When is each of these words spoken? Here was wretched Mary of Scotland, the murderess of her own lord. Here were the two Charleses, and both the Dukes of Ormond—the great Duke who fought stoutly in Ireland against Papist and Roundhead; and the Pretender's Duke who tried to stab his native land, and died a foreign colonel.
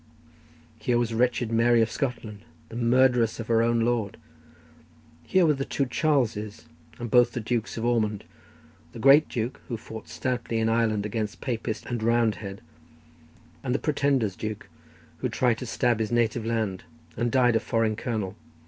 Here 0.79 0.97
was 0.97 1.13
wretched 1.13 1.51
Mary 1.51 1.79
of 1.79 1.91
Scotland, 1.91 2.39
the 2.69 2.75
murderess 2.75 3.39
of 3.39 3.49
her 3.49 3.61
own 3.61 3.81
lord. 3.81 4.17
Here 5.21 5.45
were 5.45 5.53
the 5.53 5.63
two 5.63 5.85
Charleses, 5.85 6.65
and 6.97 7.11
both 7.11 7.33
the 7.33 7.39
Dukes 7.39 7.77
of 7.77 7.85
Ormond—the 7.85 8.97
great 8.97 9.29
Duke 9.29 9.61
who 9.67 9.77
fought 9.77 10.07
stoutly 10.07 10.57
in 10.57 10.69
Ireland 10.69 11.05
against 11.05 11.39
Papist 11.39 11.85
and 11.85 12.01
Roundhead; 12.01 12.61
and 13.63 13.75
the 13.75 13.77
Pretender's 13.77 14.35
Duke 14.35 14.69
who 15.19 15.29
tried 15.29 15.59
to 15.59 15.67
stab 15.67 15.99
his 15.99 16.11
native 16.11 16.47
land, 16.47 16.83
and 17.15 17.31
died 17.31 17.55
a 17.55 17.59
foreign 17.59 17.95
colonel. 17.95 18.35